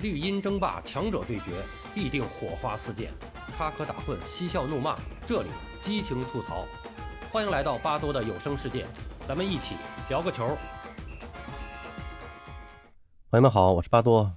[0.00, 1.50] 绿茵争霸，强者对决，
[1.92, 3.08] 必定火花四溅；
[3.56, 5.48] 插科打诨，嬉笑怒骂，这里
[5.80, 6.64] 激情吐槽。
[7.32, 8.86] 欢迎来到巴多的有声世界，
[9.26, 9.74] 咱们一起
[10.08, 10.56] 聊个球。
[13.32, 14.32] 朋友们好，我是巴多。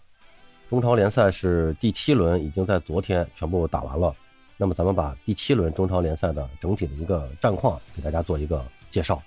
[0.67, 4.15] 中超联赛是第七轮，已经在昨天全部打完了。
[4.57, 9.21] 那么咱们把第七轮中超联赛的整体的一个战况给大家做一个介绍。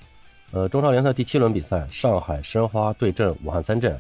[0.51, 3.97] 呃，中超联赛第七轮比赛，上海申花对阵武汉三镇。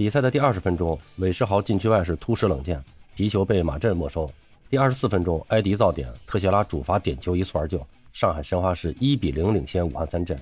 [0.00, 2.82] 比赛的第二十分钟，韦世豪禁区外是突施冷箭，
[3.14, 4.26] 皮球被马震没收。
[4.70, 10.40] 第二十四分钟，埃迪造点，特谢拉主罚点球一蹴而就，上海申花是一比零领先武汉三镇。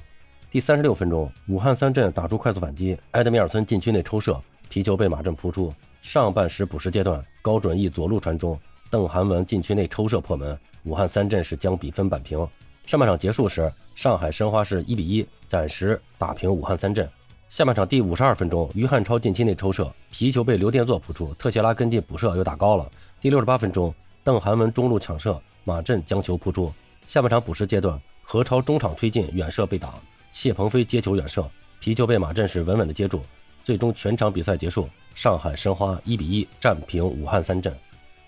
[0.53, 5.75] 第三十六分钟，武汉三镇打出快速反击，埃德米尔森禁区内抽射，皮球被马震扑出。
[6.03, 8.57] 上半时补时阶段，高准翼左路传中，
[8.89, 12.39] 邓涵文禁区内抽射破门，武汉三镇是将比分扳平。
[12.87, 17.11] 上半场结束时，上海申花是一比一暂时打平武汉三镇。
[17.49, 22.87] 下半场第五十二分钟，于汉超禁区内抽射，皮球被刘殿座扑出，特谢拉跟进补射又打高了。
[23.23, 26.71] 第六十八分钟，邓涵文中路抢射，马震将球扑出。
[27.07, 29.95] 下半场补时阶段，何超中场推进远射被挡，
[30.31, 31.43] 谢鹏飞接球远射，
[31.81, 33.23] 皮球被马震是稳稳的接住。
[33.65, 37.75] 最终全场比赛结束，上海申花一比一战平武汉三镇。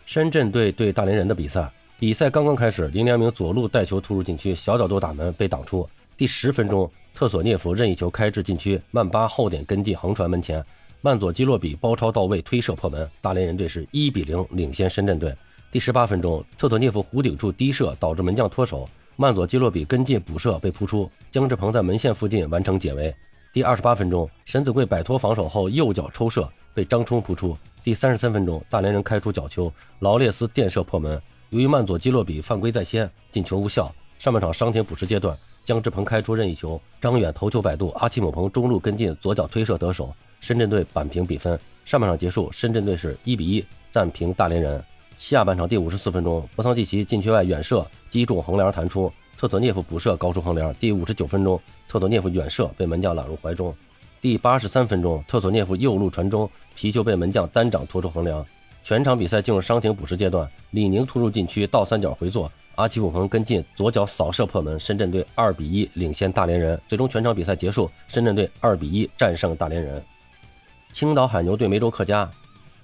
[0.07, 5.87] 深圳队对大连人的比赛，比赛刚刚开始，林良铭左路带球突入禁区，小角度打门被挡出。
[6.17, 6.91] 第十分钟。
[7.15, 10.65] 特索涅夫任意球开至禁区，曼巴后点跟进横传门前，
[11.03, 15.35] 曼佐基洛比包抄到位推射破门，大连人队是一比零领先深圳队。
[15.71, 23.15] 第十八分钟，特索涅夫弧顶处低射导致门将脱手，曼佐基洛比跟进补射被扑出，姜志鹏在门线附近完成解围。
[23.53, 27.57] 第二十八分钟，沈子贵摆脱防守后右脚抽射被张冲扑出。
[27.83, 33.93] 第三十三分钟，大连人开出角球，劳列斯垫射破门，由于曼佐基洛比犯规在先，进球无效。
[34.19, 35.37] 上半场伤停补时阶段。
[35.65, 41.59] 姜志鹏开出任意球，张远头球摆渡，阿奇姆彭中路跟进，左脚推射得手，深圳队扳平比分。
[41.85, 44.83] 上半场结束，深圳队是一比一战平大连人。
[45.17, 50.75] 下半场第五十四分钟，博桑季奇禁区外远射击中横梁弹出，特佐涅夫补射高出横梁。
[50.77, 53.75] 第五十九分钟，特佐涅夫远射被门将揽入怀中。
[54.21, 58.45] 第八十三分钟，特佐涅夫右路传中，皮球被门将单掌拖出横梁。
[58.83, 62.51] 全场比赛进入伤停补时阶段，李宁突入禁区倒三角回做。
[62.81, 66.81] 阿奇普彭跟进左脚扫射破门，深圳队二比一领先大连人。
[66.87, 70.03] 最终全场比赛结束，深圳队二比一战胜大连人。
[70.91, 72.31] 青岛海牛对梅州客家，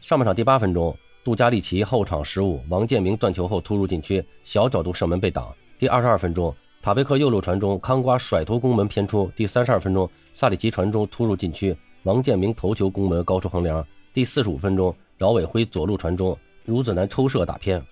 [0.03, 5.49] 上半场第八分钟，杜加利奇后场失误，王建明断球后突入禁区，小角度射门被挡。
[5.79, 9.33] 第二十二分钟，塔贝克右路传中，康瓜甩头攻门偏出。
[9.35, 13.83] 第三十二分钟，萨里奇传中突入禁区，王建明头球攻门高出横梁。
[14.13, 16.37] 第四十五分钟，饶伟辉左路传中，
[16.67, 17.83] 孺子男抽射打偏。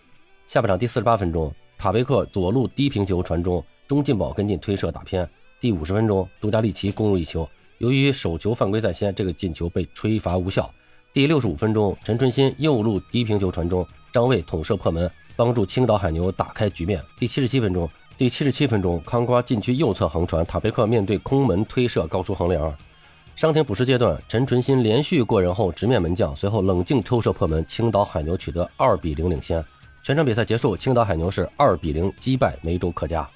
[0.46, 1.50] 下半场第四十八分钟。
[1.76, 5.28] 塔贝克左路低平球传中，钟进宝跟进推射打偏。
[5.60, 7.48] 第五十分钟，杜加利奇攻入一球，
[7.78, 10.70] 由于手球犯规在先，这个进球被吹罚无效。
[11.12, 17.00] 第六十五分钟，陈春新右路低平球传中，张卫捅射破门，帮助青岛海牛打开局面。
[17.18, 22.74] 第七十七分钟，第七十七分钟，康瓜禁区右侧横传，塔贝克面对空门推射高出横梁。
[23.36, 29.64] 伤停补时阶段，陈春新连续过人后直面门将，随后冷静抽射破门，青岛海牛取得二比零领先。
[30.04, 33.26] 全场比赛结束，青岛海牛是二比零击败梅州客家。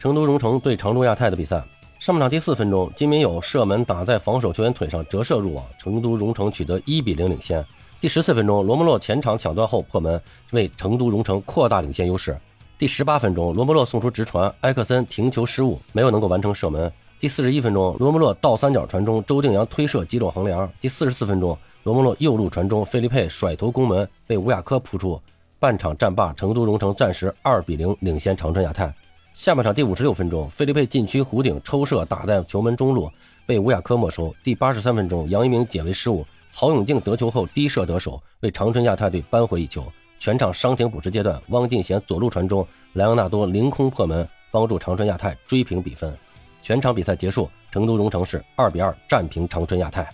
[0.00, 1.62] 成都荣城对常州亚泰的比赛，
[2.00, 7.64] 上半场第四分钟，金明友射门打在防守球员腿上折射入网，成都荣城取得一比零领先。
[8.00, 12.36] 第十四分钟，罗姆洛前场抢断后破门，为成都荣城扩大领先优势。
[12.76, 16.92] 第十八分钟，罗姆洛送出直传，埃克森停球失误，没有能够完成射门。
[17.20, 20.68] 第四十一分钟，罗姆洛倒三角传中，周定洋推射击中横梁。
[20.80, 25.20] 第四十四分钟，罗姆洛右路传中，费利佩甩头攻门，被吴亚科扑出。
[25.64, 28.92] 半场战罢，成都荣城暂时二比零领先长春亚泰。
[29.32, 33.10] 下半场第五十六分钟，费利佩禁区弧顶抽射打在球门中路，
[33.46, 34.30] 被吴亚科没收。
[34.44, 39.82] 第八十三分钟，杨一鸣解围失误，曹永静得球后低射得手，为长春亚泰队扳回一球。
[40.18, 46.14] 全场伤停补时阶段，汪敬贤左路传中，莱昂纳多凌空破门，帮助长春亚泰追平比分。
[46.60, 50.06] 全场比赛结束，成都荣城是二比二战平长春亚泰。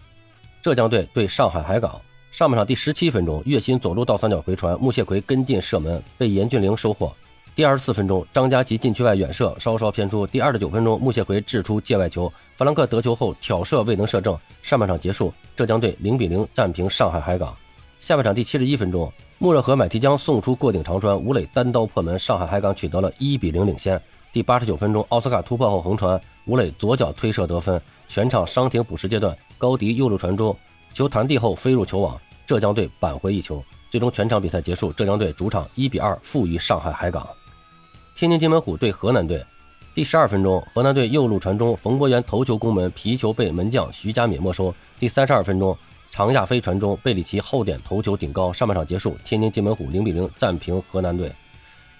[0.63, 2.01] 浙江队对上海海港。
[2.31, 7.13] 上半场第十七分钟，岳鑫左路倒三角回传，穆谢奎跟进射门，被严俊凌收获。
[7.57, 10.25] 第二十四分钟，张佳琪禁区外远射稍稍偏出。
[10.25, 14.39] 第二十九分钟，穆谢奎掷出界外球，弗兰克得球后挑射未能射正。
[14.63, 17.53] 上半场结束，浙江队零比零战平上海海港。
[17.99, 24.01] 下半场第七十一分钟，穆热和买提江送出过顶长传，吴磊单刀破门，上海海港取得了一比零领先。
[24.33, 27.83] 第八十九分钟，奥斯卡突破后横传，吴磊左脚推射得分。
[28.07, 30.57] 全场伤停补时阶段，高迪右路传中。
[30.93, 33.63] 球弹地后飞入球网，浙江队扳回一球。
[33.91, 37.29] 最终全场比赛结束，浙江队主场一比二负于上海海港。
[38.15, 39.45] 天津津门虎对河南队，
[39.95, 44.73] 第十二分钟，河南队右路传中，冯博源头球攻门，皮球被门将徐佳敏没收。
[44.99, 45.77] 第三十二分钟，
[46.11, 48.53] 常亚飞传中，贝里奇后点头球顶高。
[48.53, 51.33] 上半场结束，天津津门虎零比零战平河南队。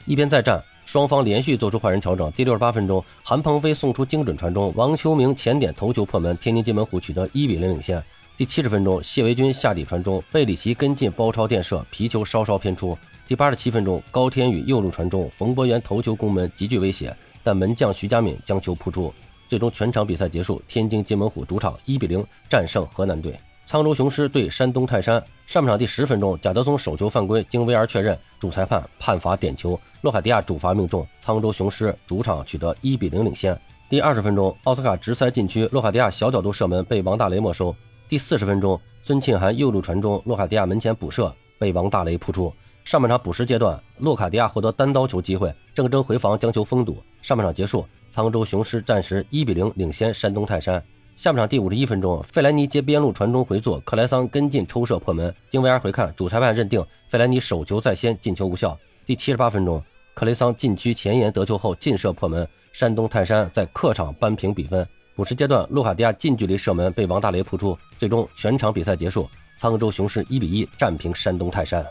[0.05, 2.31] 一边再战，双方连续做出换人调整。
[2.33, 8.01] 第六十八分钟，韩鹏飞送出精准传中，王秋明前点头球破门，天津津门虎取得一比零领先。
[8.41, 12.97] 第七十分钟，谢维军下底传中，贝里奇跟进包抄垫射，皮球稍稍偏出。
[13.29, 19.13] 第八十七分钟，高天宇右路传中，冯博元头球攻门，极具威胁，但门将徐佳敏将球扑出。
[19.47, 23.39] 最终全场比赛结束，天津津门虎主场一比零战胜河南队。
[23.69, 33.55] 沧州雄狮对山东泰山，上半场第十分钟，贾德松手球犯规，经 VR 确认，主裁判判罚点球，洛卡迪亚主罚命中，沧州雄狮主场取得一比零领先。
[33.91, 37.77] 第二十分钟，奥斯卡直塞禁区，洛卡迪亚小角度射门被王大雷没收。
[38.11, 42.53] 第四十分钟，孙庆涵右路传中，洛卡迪亚门前补射被王大雷扑出。
[42.83, 47.01] 上半场补时阶段，洛卡迪亚获得单刀球机会，郑铮回防将球封堵。
[47.23, 47.87] 上半场结束。
[48.13, 50.83] 沧州雄狮暂时一比零领先山东泰山。
[51.15, 55.33] 下半场第五十一分钟，费莱尼接边路传中回做，克莱桑跟进抽射破门。
[55.49, 58.77] 经 VR 回看，主裁判认定费莱尼手球在先，进球无效。
[59.07, 59.81] 第七十八分钟，
[60.15, 64.85] 克雷桑禁区前沿得球后劲射破门，山东泰山在客场扳平比分。
[65.21, 67.79] 补时阶段，洛卡迪亚近距离射门被王大雷扑出。
[67.99, 69.29] 最终全场比赛结束，
[69.61, 71.87] 沧州雄狮一比一战平山东泰山。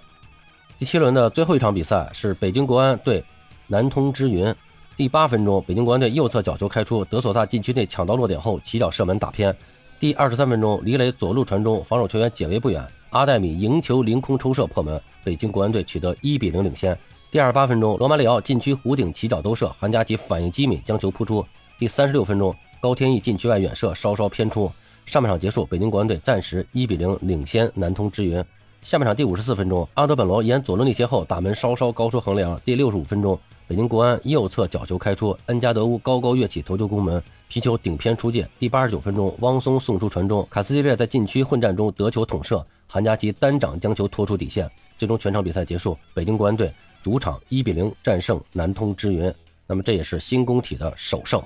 [0.79, 3.23] 第七轮的最后一场比赛是北京国安对
[3.67, 4.51] 南通之云。
[4.97, 9.55] 第八分钟，北京国安队右侧角球开出，德索萨禁区内抢到落点后起脚射门打偏。
[9.99, 16.97] 第二十三分钟，李磊左路传中，防守球员解围不远，阿戴米迎球凌空抽射破门，北京国安队取得一比零领先。
[17.29, 21.45] 第二十八分钟，罗马里奥禁区弧顶起脚兜射，韩佳琪反应机敏将球扑出。
[21.77, 24.71] 第三十六分钟，高天意禁区外远射稍稍偏出。
[25.05, 28.43] 上半场结束，北京国安队暂时一比零领先南通之云。
[28.81, 32.59] 下半场第五十四分钟，阿德本罗沿左路逆切后打门稍稍高出横梁。
[32.63, 33.37] 第六十五分钟。
[33.67, 38.47] 北京国安右侧角球开出，恩加德乌高高跃起头球攻门，皮球顶偏出界。
[38.57, 44.67] 第八十九分钟，汪松送出传中，卡斯蒂略在禁区混战中得球捅射，韩佳琪单掌将球拖出底线。
[44.97, 46.71] 最终全场比赛结束，北京国安队
[47.03, 49.31] 主场一比零战胜南通之云。
[49.67, 51.39] 那么这也是新工体的首胜。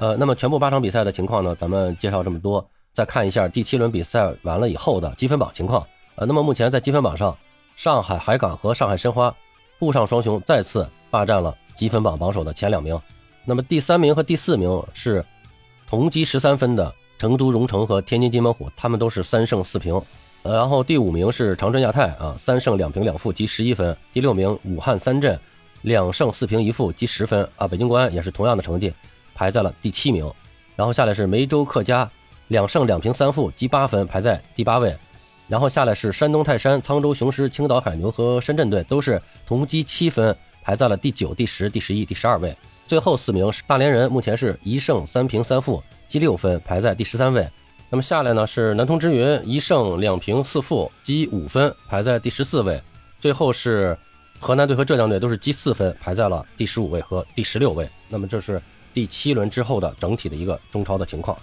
[0.00, 1.54] 呃，那么全部八场比赛的情况呢？
[1.60, 5.86] 咱们介绍这么多，再看一下第七轮比赛完了以后的积分榜情况。
[6.16, 7.36] 呃，那么目前在积分榜上，
[7.76, 9.32] 上海海港和上海申花
[9.78, 10.88] 沪上双雄再次。
[11.10, 12.96] 霸占了积分榜榜首的前两名，
[13.44, 15.24] 那么第三名和第四名是
[15.88, 20.00] 同积十三分的成都蓉城和天津津门虎，他们都是三胜四平。
[20.44, 23.96] 呃，然后第五名是长春亚泰啊，三胜两平两负积十一分。
[24.12, 25.36] 第六名武汉三镇
[25.82, 27.66] 两胜四平一负积十分啊。
[27.66, 28.94] 北京国安也是同样的成绩，
[29.40, 30.30] 排在了第七名。
[30.76, 32.06] 然后下来是梅州客家
[32.48, 34.94] 两胜两平三负积八分，排在第八位。
[35.48, 40.36] 然后下来是山东泰山、沧州雄狮、青岛海牛和深圳队，都是同积七分。
[40.62, 42.54] 排在了第九、第十、第十一、第十二位，
[42.86, 47.48] 最后四名是大连人，目前是一胜三平三负，积六分，排在第十三位。
[47.88, 52.80] 那么下来呢是南通之云，一胜两平四负，积五分，排在第十四位。
[53.18, 53.96] 最后是
[54.38, 57.88] 河南队和浙江队，都是积四分，排在了第十五位和第十六位。
[58.10, 58.60] 那么这是
[58.92, 61.36] 第七轮之后的整体的一个中超的情况。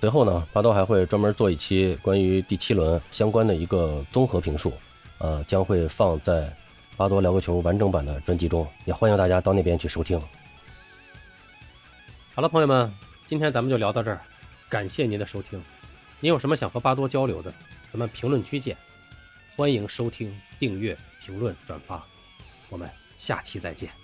[0.00, 4.72] 随后呢，巴多还会专门做一期关于第七轮相关的一个综合评述，
[5.18, 6.54] 呃，将会放在。
[6.96, 10.16] 巴多聊个球完整版的专辑中，也欢迎大家到那边去收听。
[12.32, 12.88] 好了，朋友们，
[13.26, 14.20] 今天咱们就聊到这儿，
[14.68, 15.60] 感谢您的收听。
[16.20, 17.52] 您有什么想和巴多交流的，
[17.90, 18.76] 咱们评论区见。
[19.56, 22.00] 欢迎收听、订阅、评论、转发，
[22.68, 24.03] 我们下期再见。